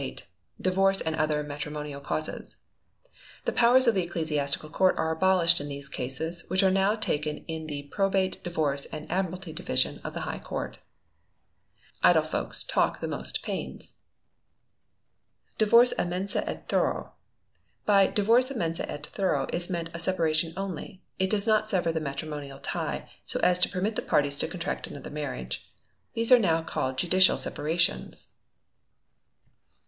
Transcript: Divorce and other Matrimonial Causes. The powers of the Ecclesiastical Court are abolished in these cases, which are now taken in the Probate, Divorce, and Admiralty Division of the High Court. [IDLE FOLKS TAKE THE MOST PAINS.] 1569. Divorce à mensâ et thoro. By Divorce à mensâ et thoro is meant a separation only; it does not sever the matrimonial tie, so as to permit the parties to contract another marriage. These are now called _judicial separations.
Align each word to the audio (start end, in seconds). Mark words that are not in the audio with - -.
Divorce 0.59 0.99
and 0.99 1.15
other 1.15 1.43
Matrimonial 1.43 2.01
Causes. 2.01 2.55
The 3.45 3.51
powers 3.51 3.85
of 3.85 3.93
the 3.93 4.01
Ecclesiastical 4.01 4.71
Court 4.71 4.97
are 4.97 5.11
abolished 5.11 5.61
in 5.61 5.67
these 5.67 5.87
cases, 5.87 6.43
which 6.47 6.63
are 6.63 6.71
now 6.71 6.95
taken 6.95 7.45
in 7.45 7.67
the 7.67 7.83
Probate, 7.83 8.43
Divorce, 8.43 8.85
and 8.85 9.05
Admiralty 9.11 9.53
Division 9.53 9.99
of 10.03 10.15
the 10.15 10.21
High 10.21 10.39
Court. 10.39 10.79
[IDLE 12.01 12.23
FOLKS 12.23 12.63
TAKE 12.63 12.99
THE 12.99 13.07
MOST 13.09 13.43
PAINS.] 13.43 13.93
1569. 15.59 15.59
Divorce 15.59 15.93
à 15.93 16.07
mensâ 16.07 16.49
et 16.51 16.67
thoro. 16.67 17.11
By 17.85 18.07
Divorce 18.07 18.49
à 18.49 18.55
mensâ 18.57 18.89
et 18.89 19.03
thoro 19.05 19.45
is 19.53 19.69
meant 19.69 19.91
a 19.93 19.99
separation 19.99 20.51
only; 20.57 21.03
it 21.19 21.29
does 21.29 21.45
not 21.45 21.69
sever 21.69 21.91
the 21.91 22.01
matrimonial 22.01 22.57
tie, 22.57 23.07
so 23.23 23.39
as 23.41 23.59
to 23.59 23.69
permit 23.69 23.95
the 23.95 24.01
parties 24.01 24.39
to 24.39 24.47
contract 24.47 24.87
another 24.87 25.11
marriage. 25.11 25.69
These 26.15 26.31
are 26.31 26.39
now 26.39 26.63
called 26.63 26.97
_judicial 26.97 27.37
separations. 27.37 28.29